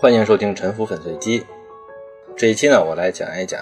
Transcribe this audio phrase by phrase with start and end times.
[0.00, 1.44] 欢迎收听沉浮粉碎机。
[2.34, 3.60] 这一期呢，我来讲一讲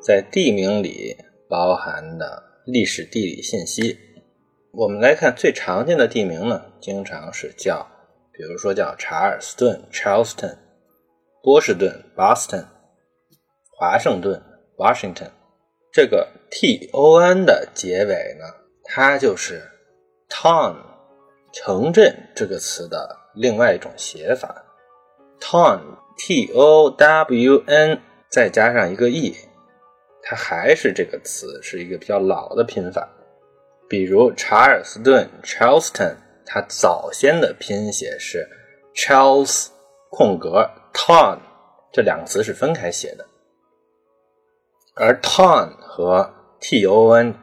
[0.00, 1.16] 在地名里
[1.48, 3.98] 包含的历史地理信息。
[4.72, 7.84] 我们来看最常见的地名呢，经常是叫，
[8.32, 10.56] 比如说叫查尔斯顿 （Charleston）、
[11.42, 12.66] 波士顿 （Boston）、
[13.76, 14.40] 华盛顿
[14.78, 15.30] （Washington）。
[15.92, 18.44] 这个 ton 的结尾呢，
[18.84, 19.60] 它就是
[20.28, 20.76] town
[21.52, 24.64] 城镇这个词的另外一种写法。
[25.40, 25.80] Town
[26.16, 29.34] t o w n 再加上一个 e，
[30.22, 33.08] 它还是这个词是一个比较老的拼法。
[33.88, 36.14] 比如查尔斯顿 Charleston，
[36.46, 38.46] 它早先的拼写是
[38.94, 39.68] Charles
[40.10, 41.38] 空格 town，
[41.92, 43.26] 这两个词是分开写的。
[44.94, 47.34] 而 town 和 t o n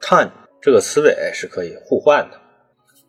[0.00, 0.30] town
[0.62, 2.40] 这个词尾是可以互换的。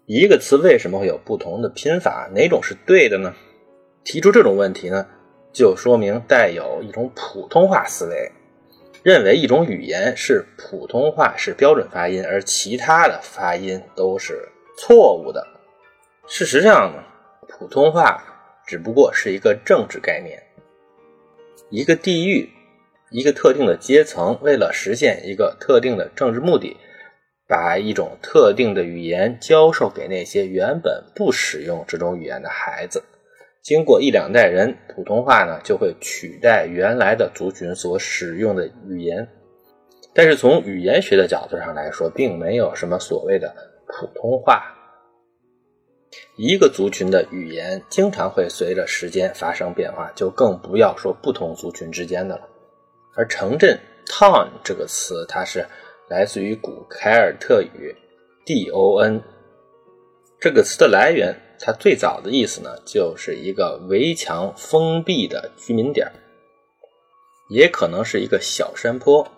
[0.08, 2.30] 一个词为什么会有不同的拼法？
[2.33, 3.33] 哪种是对的呢？
[4.03, 5.05] 提出这种问题呢，
[5.53, 8.31] 就说明带有一种普通话思维，
[9.03, 15.45] 认为一种语言是普通话是标准发音，而其他的发音都是错误的。
[16.27, 17.03] 事实上呢，
[17.47, 18.23] 普通话
[18.66, 20.41] 只不过是一个政治概念，
[21.69, 22.49] 一个地域。
[23.13, 26.77] 一个特定的阶层为了实现一个特定的政治目的，
[27.45, 33.03] 把一种特定的语言教授给那些原本不使用这种语言的孩子。
[33.62, 39.28] 经过一两代人，普通话呢就会取代原来的族群所使用的语言。
[40.14, 43.56] 但是从语言学的角度上来说，并没有什么所谓的
[43.88, 44.64] 普通话。
[46.36, 52.42] 一个族群的语言经常会随着时间发生变化，就更不要说不同族群之间的了。
[53.16, 55.66] 而城镇 town 这个词，它是
[56.09, 57.95] 来自于古凯尔特语
[58.45, 59.22] don
[60.42, 66.11] 这个词的来源，它最早的意思呢，就是一个围墙封闭的居民点
[67.52, 69.32] 也可能是一个小山坡。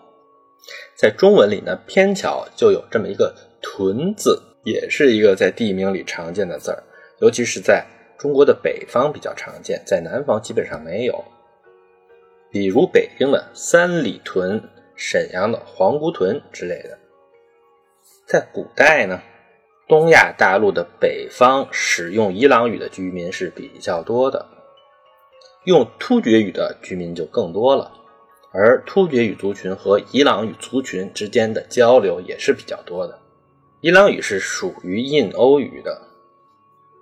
[0.96, 6.82] 在中文里呢，偏巧就有这么一个“屯”字，也是一个在地名里常见的字儿，
[7.20, 7.84] 尤其是在
[8.16, 11.22] 中国的北方比较常见，在南方基本上没有。
[12.50, 14.58] 比如北京的三里屯、
[14.96, 16.98] 沈阳的黄姑屯之类的，
[18.26, 19.20] 在古代呢，
[19.86, 24.46] 东亚大陆的北方使用伊朗语的居民是比较多的，
[25.64, 27.92] 用突厥语的居民就更多了，
[28.50, 33.18] 而突厥语族群和伊朗语族群之间的交流也是比较多的。
[33.82, 36.00] 伊朗语是属于印欧语的，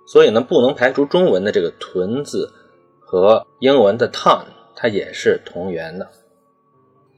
[0.04, 2.52] 所以呢，不能排除中文的这个“屯”字
[2.98, 4.44] 和英文的 “town”。
[4.74, 6.10] 它也是同源的。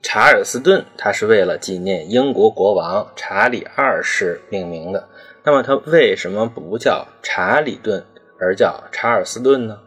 [0.03, 5.09] 查尔斯顿，它是为了纪念英国国王查理二世命名的。
[5.47, 8.03] 那么它为什么不叫查理顿，
[8.41, 9.79] 而叫查尔斯顿呢？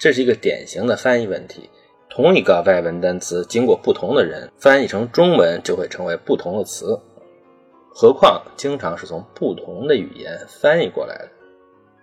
[0.00, 1.70] 这是一个典型的翻译问题。
[2.08, 6.98] 同一个外文单词，经过不同的人翻译成中文，就会成为不同的词。
[7.88, 11.28] 何况经常是从不同的语言翻译过来的。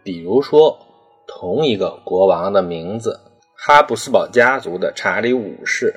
[0.02, 0.80] 比如说，
[1.28, 3.20] 同一个国王的名字。
[3.60, 5.94] 哈布斯堡家族的查理五世，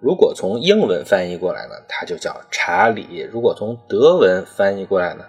[0.00, 5.24] 如果从英文翻译过来呢，他就叫查理；如果从德文翻译过来呢，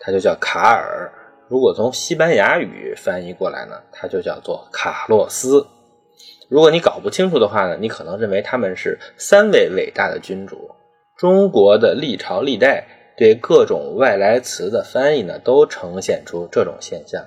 [0.00, 1.08] 他就叫卡尔；
[1.48, 5.64] 如果从西班牙语翻译过来呢，他就叫做卡洛斯。
[6.48, 10.74] 如果你搞不清楚的话呢，你可能认为他们是三位伟大的君主。
[11.16, 17.22] 中国的历朝历代对各种外来词的翻译呢，都呈现出这种现象。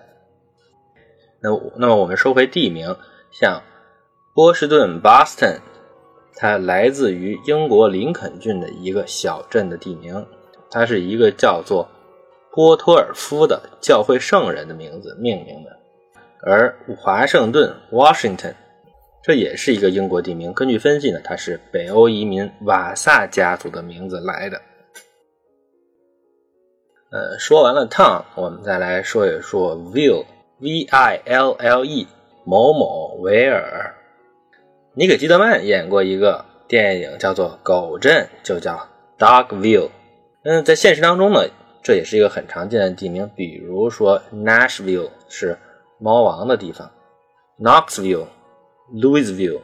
[1.40, 2.98] 那那么我们说回地名，
[3.32, 3.62] 像。
[4.36, 5.60] 波士顿 （Boston），
[6.34, 10.26] 它来自于英国林肯郡的一个小镇的地名，
[10.72, 11.88] 它是一个叫做
[12.54, 15.76] 波托尔夫的教会圣人的名字命名的。
[16.46, 18.54] 而华盛顿 （Washington），
[19.24, 20.54] 这也是一个英国地名。
[20.54, 24.62] 根据分析呢，它是北欧移民瓦萨家族的名字来的。
[27.10, 32.08] 呃，说完了 town，我们再来说一说 vill（v i l l e）
[32.44, 33.96] 某某维尔。
[34.94, 39.90] 尼可基德曼演过一个电影，叫做《狗镇》，就叫 Dogville。
[40.44, 41.46] 嗯，在现实当中呢，
[41.84, 43.30] 这也是一个很常见的地名。
[43.36, 45.58] 比如说，Nashville 是
[46.00, 46.90] 猫王的地方
[47.60, 48.26] ，Knoxville、
[48.94, 49.60] Louisville、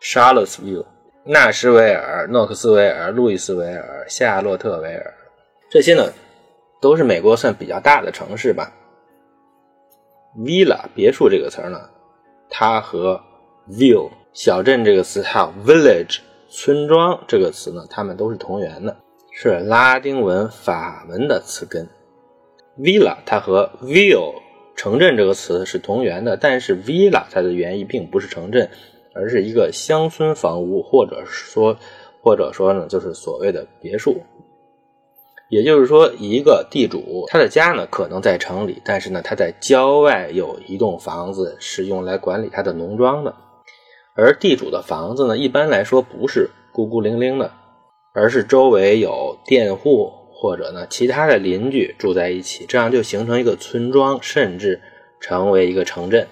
[0.00, 0.86] Charlotteville、
[1.24, 5.14] 纳什维尔、诺克斯维尔、路易斯维尔、夏洛特维尔，
[5.68, 6.10] 这些呢，
[6.80, 8.72] 都是美国算比较大的城市吧。
[10.38, 11.90] Villa 别墅这个词儿呢，
[12.48, 13.20] 它和
[13.68, 18.96] Ville 小镇这个词，还有 village 村庄这个词呢，它们都是同源的，
[19.42, 21.88] 是拉丁文、法文的词根。
[22.76, 24.34] villa 它和 vill
[24.76, 28.68] 城镇这个词是同源的，但是 villa 它的原意并不是城镇，
[29.14, 31.74] 而是一个乡村房屋，或者说
[32.20, 34.20] 或者说呢，就是所谓的别墅。
[35.48, 43.34] 也就是说，一个地主他的家呢可能在城里，但是呢他在郊外有一栋房子是用来管理他的农庄的。
[44.14, 47.50] 而地主的房子呢，一般来说不是孤孤零零的，
[48.12, 54.80] 而是周围有佃户或者呢其他的邻居住在一起，这样就形成一个村庄，甚至
[55.20, 56.28] 成为一个城镇。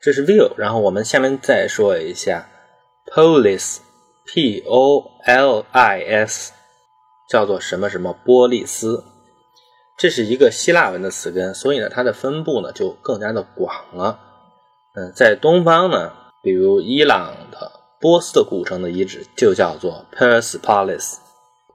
[0.00, 2.48] 这是 view，然后我们下面再说一下
[3.12, 6.52] polis，p o l i s。
[7.26, 9.02] 叫做什么什么波利斯，
[9.96, 14.20] 这是一个希腊文的词根，所以呢，它的分布呢就更加的广了。
[14.94, 16.12] 嗯，在东方呢，
[16.42, 17.73] 比如伊朗的
[18.04, 21.14] 波斯的古城的遗址就叫做 Persepolis，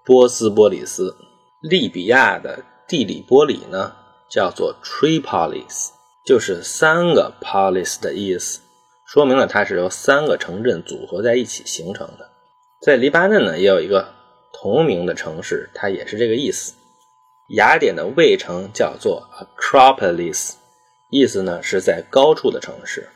[0.06, 1.16] 波斯波里斯；
[1.60, 3.96] 利比亚的地理波里呢
[4.30, 5.90] 叫做 Tripolis，
[6.24, 8.60] 就是三个 polis 的意思，
[9.08, 12.30] 说明了它是由三个城镇组合在一起形成的。
[12.80, 14.14] 在黎巴嫩呢，也有一个。
[14.54, 16.74] 同名的城市，它也是这个意思。
[17.56, 19.28] 雅典的卫城叫做
[19.58, 20.54] Acropolis，
[21.10, 23.10] 意思呢是在高处的城市。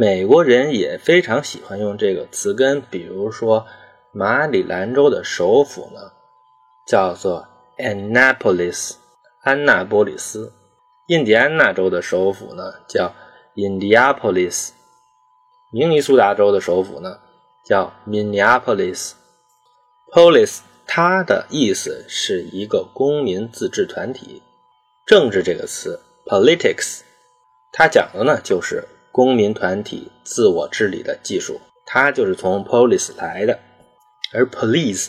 [0.00, 3.66] 美国人也非常喜欢用这个词根，比如说
[4.12, 6.12] 马里兰州的首府呢
[6.86, 7.44] 叫做
[7.78, 8.92] Annapolis，
[9.42, 10.52] 安纳波利斯；
[11.08, 13.12] 印第安纳州的首府呢叫
[13.56, 14.70] Indianapolis；
[15.72, 17.18] 明尼苏达州的首府呢
[17.64, 19.14] 叫 Minneapolis。
[20.14, 24.44] Polis，它的意思是一个公民自治团体。
[25.04, 27.00] 政治这个词，politics，
[27.72, 28.86] 它讲的呢就是
[29.18, 33.58] 公民团体自我治理的技术，它就是从 polis 来的。
[34.32, 35.08] 而 police，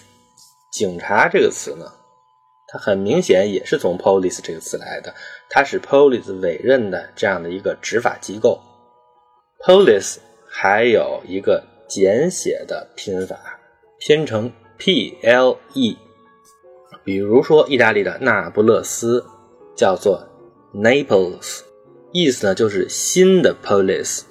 [0.71, 1.85] 警察这个词呢，
[2.69, 5.13] 它很明显也是从 police 这个词来的，
[5.47, 8.59] 它是 police 委任的这样的一个执法机构。
[9.63, 10.17] police
[10.49, 13.37] 还有一个简写的拼法，
[13.99, 14.51] 拼成。
[14.81, 15.97] P L E，
[17.03, 19.21] 比如说意大利的那不勒斯
[19.75, 20.25] 叫做
[20.73, 21.63] Naples，
[22.11, 24.21] 意思呢就是新的 Polis。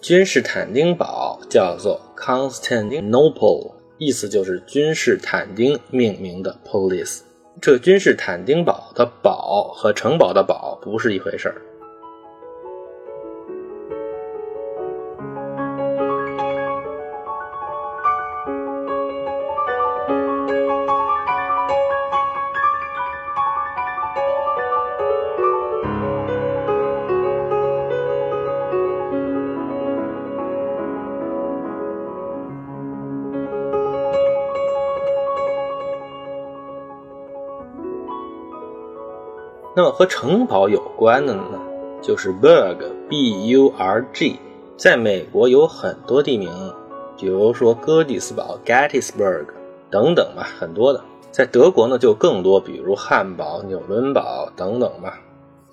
[0.00, 7.20] 君士坦丁堡叫做 Constantinople，意思就是君士坦丁命名的 Polis。
[7.60, 11.62] 这君士坦丁堡的堡和城堡的堡不是一回事儿。
[39.80, 41.42] 那么和城堡有关的呢，
[42.02, 44.38] 就是 burg，b-u-r-g，
[44.76, 46.52] 在美国有很多地名，
[47.16, 49.46] 比如说哥蒂斯堡 （Gettysburg）
[49.90, 51.02] 等等吧，很多的。
[51.30, 55.18] 在德国呢就更多，比如汉堡、纽伦堡等等吧。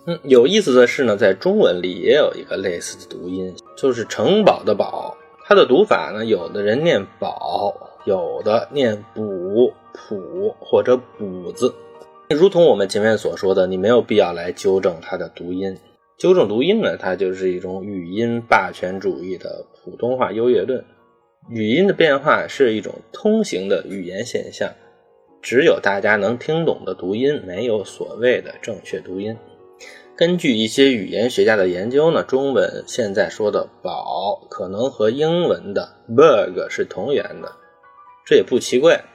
[0.06, 7.76] 嗯，有意思的是呢，在中文里也有一个类似的读音，就是城堡的堡，它的读法呢，有的人念堡，
[8.06, 11.76] 有的念补、普或者补字。
[12.36, 15.78] 如同我们前面所说的，你没有必要来纠正它的读音。
[16.18, 20.84] 纠正读音呢，它就是一种语音霸权主义的普通话优越论。
[21.50, 24.70] 语音的变化是一种通行的语言现象，
[25.42, 29.38] 只有大家能听懂的读音，没有所谓的正确读音。
[30.18, 37.50] 根据一些语言学家的研究呢，中文现在说的“宝”可能和英文的 “bug” 是同源的，
[38.26, 39.06] 这也不奇怪。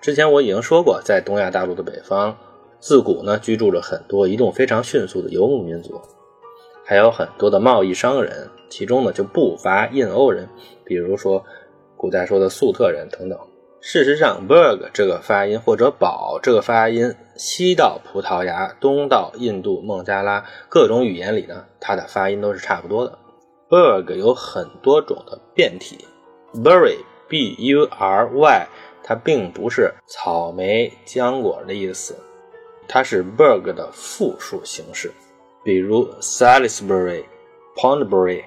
[0.00, 2.34] 之前我已经说过，在东亚大陆的北方。
[2.82, 6.00] 自古呢，居住着很多移动非常迅速的游牧民族，
[6.84, 10.48] 还有很多的贸易商人，其中呢就不乏印欧人，
[10.84, 11.44] 比如说
[11.96, 13.38] 古代说的粟特人等等。
[13.80, 23.16] 事实上，berg 这个发音或者宝这个发音，西到葡萄牙，东到印度孟加拉，各种语言里呢，它的发音都是差不多的。
[23.68, 26.04] berg 有很多种的变体
[26.54, 28.66] ，bury，b-u-r-y，
[29.04, 32.16] 它并不是草莓、浆果的意思。
[32.88, 35.12] 它是 berg 的复数形式，
[35.64, 37.24] 比如 Salisbury、
[37.76, 38.44] Poundbury，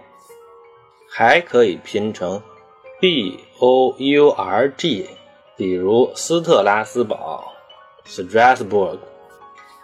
[1.10, 2.42] 还可以拼成
[3.00, 5.10] b o u r g，
[5.58, 7.54] 比如斯特拉斯堡
[8.06, 9.00] Strasbourg，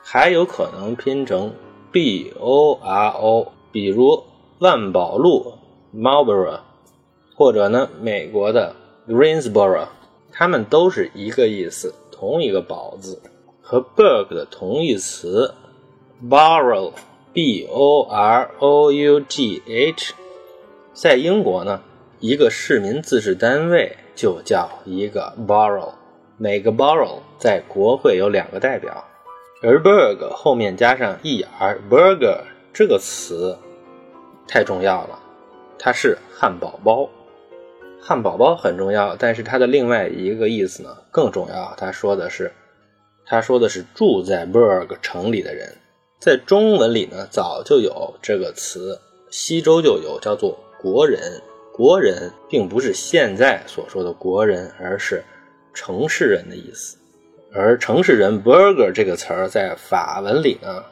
[0.03, 1.53] 还有可能拼成
[1.91, 4.23] b o r o，比如
[4.59, 5.53] 万宝路
[5.95, 6.59] Marlborough，
[7.35, 8.75] 或者呢美国的
[9.07, 9.87] Greensboro，
[10.31, 13.19] 它们都是一个意思，同一个宝字。
[13.71, 15.53] 和 berg 的同义词
[16.21, 16.91] borrow
[17.31, 20.13] b o r o u g h。
[20.91, 21.81] 在英国呢，
[22.19, 25.93] 一个市民自治单位就叫一个 borough，
[26.35, 29.05] 每个 borough 在国会有两个代表。
[29.61, 32.41] 而 burg 后面加上 er，burger
[32.73, 33.57] 这个词
[34.49, 35.17] 太重要了，
[35.79, 37.09] 它是汉堡包。
[38.01, 41.73] 汉堡包很重要，但是它的另外一个意思呢更重要。
[41.77, 42.51] 他说的是，
[43.31, 45.73] 他说的是住在 burg 城里的人。
[46.19, 51.41] 在中文里呢，早就有这个词，西周就有，叫做国人。
[51.71, 55.23] 国人并不是现在所说的国人，而是
[55.73, 56.97] 城市人的意思。
[57.53, 60.83] 而城市人 burger 这个词儿在法文里呢，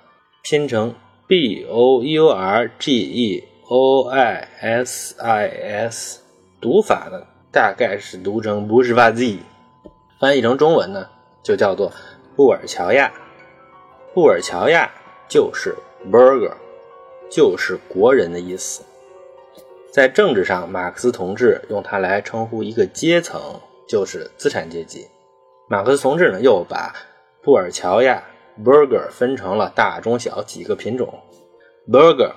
[0.42, 0.96] 拼成
[1.28, 5.46] b o u r g e o i s i
[5.90, 6.22] s，
[6.62, 9.40] 读法呢大概是读成 bourgeoisie，
[10.22, 11.06] 翻译成中文呢
[11.44, 11.92] 就叫做
[12.36, 13.12] 布尔乔亚。
[14.14, 14.90] 布尔乔亚
[15.28, 15.76] 就是
[16.12, 16.54] burger，
[17.30, 18.82] 就是国人的意思。
[19.92, 25.08] 在政治上，马克思同志用它来称呼一个阶层，就是资产阶级。
[25.68, 26.94] 马克思同志呢，又把
[27.42, 28.24] 布尔乔亚
[28.64, 31.14] （burger） 分成了大、中、小几个品种。
[31.88, 32.34] burger，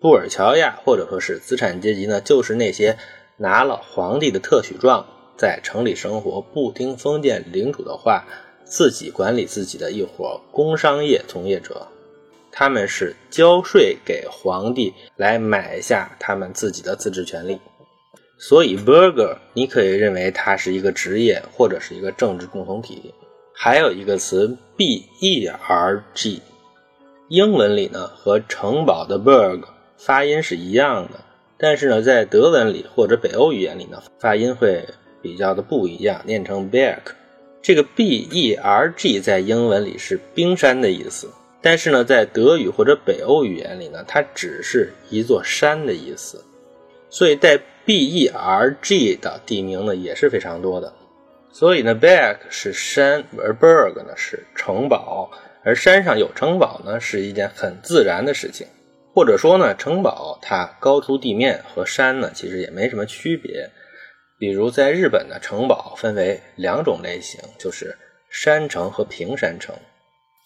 [0.00, 2.96] 布尔乔亚或者说是资产阶级呢，就是那些
[3.36, 5.06] 拿了皇帝的特许状，
[5.36, 8.24] 在城里生活、不听封建领主的话，
[8.66, 11.86] 自己管理自己的一伙工商业从业者。
[12.50, 17.58] 他们是交税给皇帝，来买下他们自己的自治权利。
[18.38, 23.14] 所以，burger 你可以认为它是一个职业或者是一个政治共同体。
[23.54, 26.40] 还有一个词 berg，
[27.28, 29.62] 英文里呢和城堡的 berg
[29.98, 31.20] 发音是一样的，
[31.58, 34.86] 但是呢在德文里或者北欧语言里呢发音会
[35.20, 37.00] 比较的不一样，念成 berg。
[37.66, 41.28] 这个 berg 在英文里是冰山的意思，
[41.60, 46.40] 但是呢在德语或者北欧语言里呢，它只是一座山的意思。
[47.10, 50.92] 所以带 berg 的地名呢也是非常多的。
[51.50, 55.28] 所以呢，berg 是山，而 berg 呢是城堡。
[55.64, 58.64] 而山上有城堡呢是一件很自然的事情，
[59.12, 63.68] 或者说呢，城堡它高出地面和山呢其实也没什么区别。
[64.38, 67.96] 比如在日本的城堡分为两种类型，就是
[68.30, 69.74] 山城和平山城。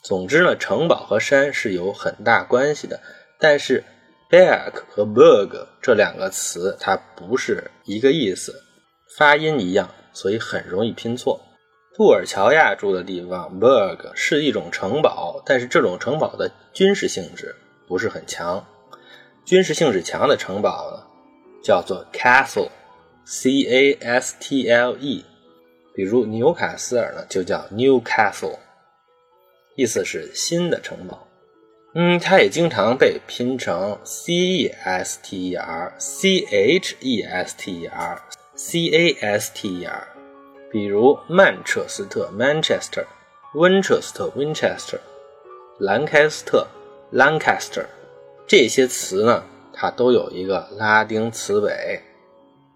[0.02, 3.00] 总之呢，城堡和山是有很大关系的，
[3.38, 3.82] 但是。
[4.30, 8.54] berg 和 burg 这两个词，它不是一个意思，
[9.18, 11.40] 发音一样，所以很容易拼错。
[11.96, 17.52] 布尔乔亚住的地方 berg 是一种城堡，但是这种城堡的军事性质
[17.88, 18.64] 不是很强。
[19.44, 21.02] 军事性质强的城堡呢，
[21.60, 22.68] 叫做 castle
[23.24, 25.24] C a s t l e，
[25.94, 28.58] 比如纽卡斯尔呢，就叫 New Castle，
[29.76, 31.26] 意思是新的城堡。
[31.94, 38.22] 嗯，它也经常被拼成 c e s t e r c h e s t e r
[38.54, 40.08] c a s t e r，
[40.70, 43.04] 比如曼彻斯特 Manchester，
[43.54, 45.00] 温彻斯特 Winchester，
[45.80, 46.66] 兰开斯特
[47.12, 47.86] Lancaster，
[48.46, 52.00] 这些词呢，它都有一个拉丁词尾，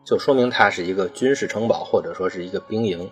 [0.04, 3.10] 就说明它是一个军事城堡或者说是一个兵营，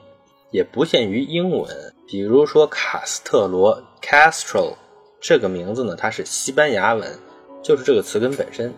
[0.51, 1.69] 也不限于英文，
[2.07, 4.75] 比如说卡斯特罗 Castro。
[5.21, 7.19] 这个名字呢，它是西班牙文，
[7.63, 8.75] 就是这个词根本身。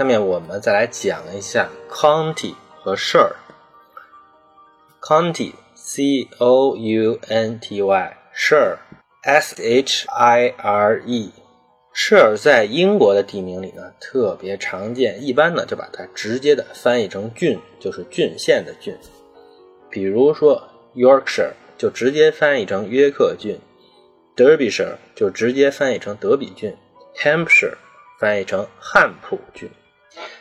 [0.00, 3.34] 下面我们再来讲一下 county 和 shire。
[5.02, 6.16] County, C-O-U-N-T-Y,
[8.34, 8.78] shire,
[9.24, 10.12] S-H-I-R-E,
[11.94, 18.96] shire 在英国的地名里呢特别常见，一般呢就把它直接的翻译成郡，就是郡县的郡。
[19.90, 20.66] 比如说
[20.96, 23.60] Yorkshire 就直接翻译成约克郡
[24.34, 26.74] ，Derbyshire 就直接翻译成德比郡
[27.18, 27.74] ，Hampshire
[28.18, 29.70] 翻译成汉普郡。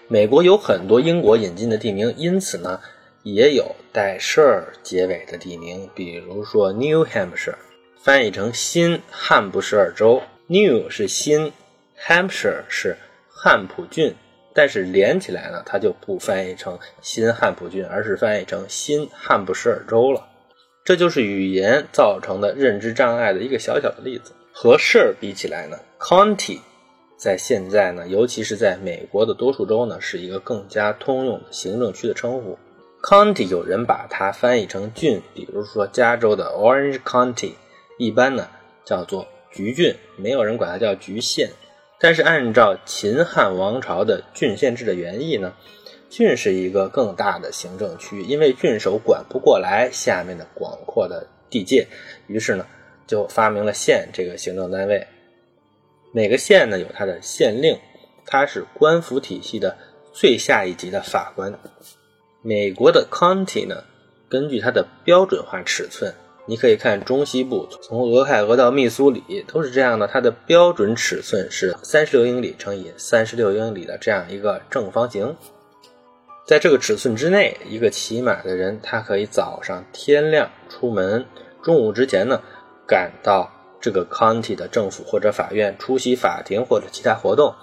[0.07, 2.79] 美国有很多英国引进的地名，因此呢。
[3.23, 7.55] 也有带 shire 结尾的地名，比如说 New Hampshire，
[8.01, 10.23] 翻译成新汉布什尔州。
[10.47, 11.51] New 是新
[12.01, 12.95] ，Hampshire 是
[13.29, 14.15] 汉普郡，
[14.53, 20.25] 但是连起来呢，它就不翻译成新汉普郡，而是翻译成新汉布什尔州了。
[20.85, 24.31] 这就是语言造成的认知障碍的一个小小的例子。
[24.53, 26.61] 和 shire 比起来呢，county
[27.19, 32.57] 在现在呢，尤其是在美国的多数州呢，是一个更加通用的行政区的称呼。
[33.03, 37.51] County 有人把它翻译成郡，比如说加州的 Orange County，
[37.97, 38.47] 一般呢
[38.85, 41.49] 叫做橘郡，没有人管它叫橘县。
[41.99, 45.53] 但是按照秦汉王朝的郡县制的原意呢，
[46.09, 51.85] 郡是一个更大的行政区，因为郡守管不过来下面的广阔的地界，
[52.27, 52.65] 于是呢
[53.05, 55.05] 就发明了县这个行政单位。
[56.11, 57.77] 每个县呢有它的县令，
[58.25, 59.77] 它是官府体系的
[60.11, 61.59] 最下一级的法官。
[62.41, 63.83] 美国的 county 呢，
[64.29, 66.13] 根据它的标准化尺寸，
[66.45, 70.07] 你可以看中西部，从俄亥俄到密苏里都是这样的。
[70.07, 75.35] 它的标准尺寸是三十六英里乘以三十六英里的这样一个正方形。
[76.47, 81.23] 在这个尺寸之内，一个骑马的人，他可以早上天亮出门，
[81.61, 82.41] 中午之前呢，
[82.87, 87.55] 赶到这个 county 的政府或者法院出席法庭或者其他活动。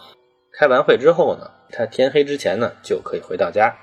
[0.53, 3.77] 开完会之后呢，他天黑之前呢，就可以回到家。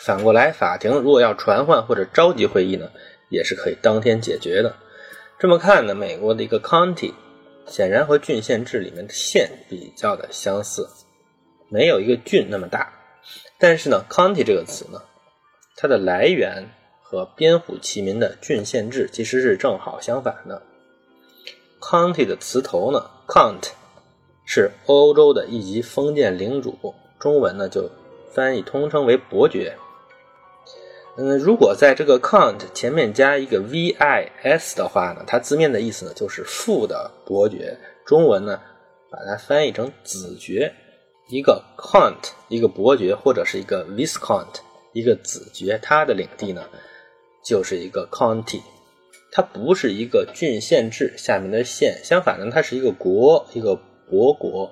[0.00, 2.90] 反过来，法庭如果要传唤或者召集会议呢，
[3.28, 4.74] 也是可以当天解决的。
[5.38, 7.12] 这么看呢，美国的一个 county
[7.66, 10.88] 显然和郡县制里面的县比较的相似，
[11.68, 12.92] 没有一个郡那么大。
[13.58, 15.02] 但是呢，county 这个词呢，
[15.76, 16.70] 它的来源
[17.02, 20.62] 和边户齐民的郡县制其实是正好相反的。
[21.80, 23.70] County 的词头呢，count
[24.44, 27.90] 是欧洲的一级封建领主，中文呢就
[28.32, 29.76] 翻译通称为伯爵。
[31.16, 37.76] 嗯，如果在这个 count 前面加一个 vis 的话呢，它字面的意思呢就是父的伯爵。
[38.06, 38.60] 中文呢
[39.10, 40.72] 把它翻译成子爵。
[41.28, 44.58] 一个 count，一个伯爵或者是一个 viscount，
[44.92, 46.64] 一个子爵，他的领地呢
[47.44, 48.60] 就是一个 county。
[49.32, 54.70] 它不是一个郡县制下面的县，相反呢，它是一个国，一个伯国。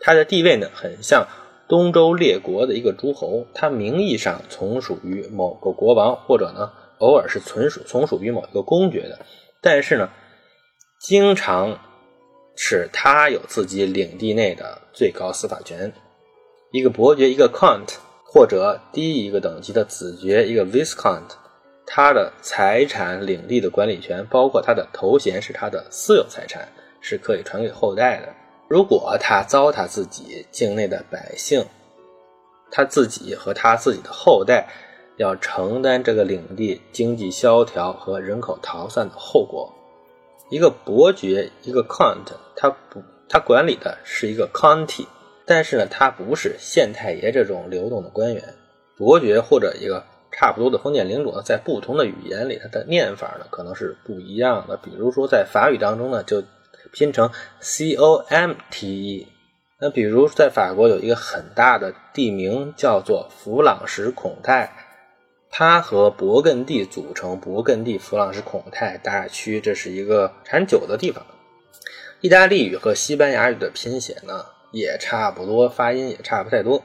[0.00, 1.26] 它的地位呢很像。
[1.66, 9.18] 东周列国的一个诸侯，他名义上从属于某个国王，或者呢，偶尔是从属从属于某一个公爵的，
[9.62, 10.10] 但是呢，
[11.00, 11.80] 经常
[12.54, 15.90] 是他有自己领地内的最高司法权。
[16.70, 17.94] 一个伯爵，一个 count，
[18.26, 21.30] 或者低一个等级的子爵，一个 viscount，
[21.86, 26.68] 他的财产领地的管理权，包括他的头衔是他的私有财产，
[27.00, 28.28] 是可以传给后代的。
[28.68, 31.64] 如果他糟蹋自己境内的百姓，
[32.70, 34.66] 他自己和他自己的后代
[35.18, 39.72] 要承担这个领地经济萧条和人口逃散的后果。
[40.50, 45.06] 一个伯爵，一个 count，他不，他管理的是一个 county，
[45.46, 48.42] 但是呢，他不是县太爷这种流动的官员。
[48.96, 50.04] 伯爵或者一个
[50.36, 54.76] 差不多的封建领主呢，在不同的语言里，它的念法呢可能是不一样的。
[54.76, 56.42] 比如说，在法语当中呢，就
[56.92, 59.28] 拼成 c o m t e，
[59.80, 64.70] 那比如在法国有一个很大的地名叫做弗朗什孔泰，
[65.50, 71.24] 它和勃艮第组成勃艮第弗朗什孔泰大区，这是一个产酒的地方。
[72.20, 76.82] 意大利语和西班牙语的拼写呢也差不多，发音也差不太多。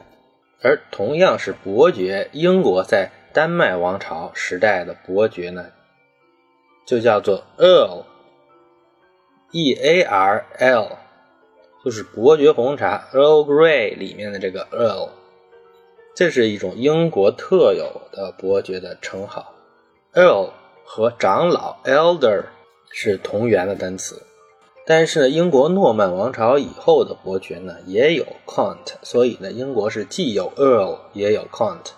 [0.62, 5.68] 而同样是伯爵，英国在丹麦王朝时代的伯爵呢，
[6.86, 8.04] 就叫做 earl。
[9.52, 10.98] E A R L，
[11.84, 15.10] 就是伯爵红茶 Earl Grey 里面的这个 Earl，
[16.15, 19.56] 这是一种英国特有的伯爵的称号。
[20.13, 20.52] Earl
[20.84, 22.44] 和长老 Elder
[22.92, 24.22] 是同源的单词，
[24.86, 31.94] 但是呢，英国诺曼王朝以后的伯爵呢也有 Count，所以呢，英国是既有 Earl 也有 Count。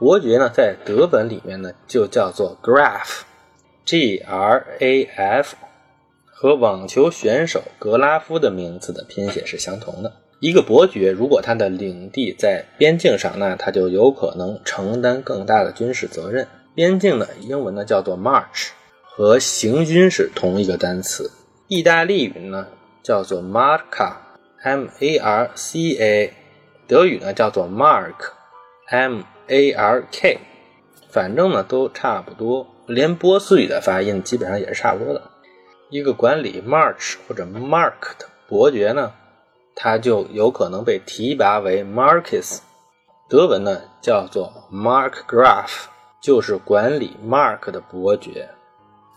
[0.00, 5.54] 伯爵呢，在德文里面呢就叫做 Graf，G R A F。
[6.24, 10.10] 和网球选手格拉夫的名字的拼写是相同的。
[10.40, 16.48] 一个伯爵，如果他的领地在边境上，那他就有可能承担更大的军事责任。
[16.74, 18.70] 边境呢，英文呢叫做 march，
[19.02, 21.30] 和行军是同一个单词。
[21.68, 22.66] 意大利语呢
[23.02, 26.32] 叫做 marca，m a r c a，
[26.86, 30.38] 德语呢叫做 mark，m a r k，
[31.08, 35.20] 反正呢都差不多，连波斯语的发音基本上也是差不多的。
[35.88, 39.12] 一个管理 March 或者 Mark 的伯爵呢，
[39.74, 42.60] 他就有可能被提拔为 Marquis，
[43.28, 45.86] 德文呢叫做 Markgraf，
[46.22, 48.50] 就是管理 Mark 的伯爵。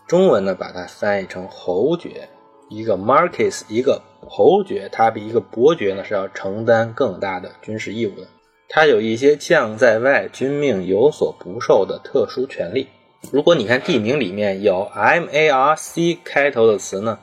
[0.08, 2.28] 中文呢把它翻译成侯爵。
[2.70, 8.26] 一个 Marquis，一个侯爵，他比一个伯爵呢是要承担更大的军事义务的。
[8.68, 12.88] 他有一些将在外，军命有所不受的特殊权利。
[13.32, 17.18] 如果你看地名里面有 M A R C 开头的词呢，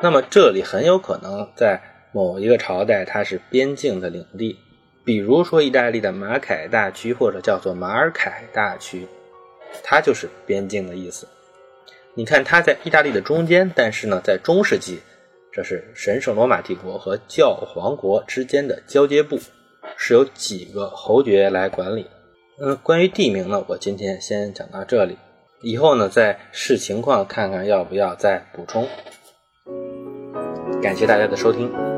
[0.00, 1.80] 那么这里很有可能在
[2.12, 4.58] 某一个朝代它是边境的领地。
[5.04, 9.06] 比如说意大利的马凯大区，或者叫做马尔凯大区，
[9.82, 11.28] 它就是边境的意思。
[12.14, 15.00] 你看，它在意大利的中间，但是呢，在中世纪，
[15.52, 19.38] 这是神圣罗马帝国和教皇国之间的交接部，
[19.96, 22.06] 是由几个侯爵来管理。
[22.60, 25.18] 嗯，关于地名呢，我今天先讲到这里，
[25.62, 28.86] 以后呢再视情况看看要不要再补充。
[30.82, 31.93] 感谢大家的收听。